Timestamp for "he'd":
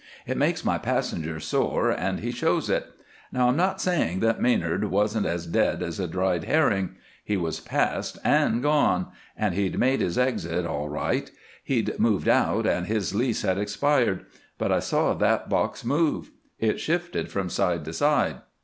9.53-9.77, 11.63-11.99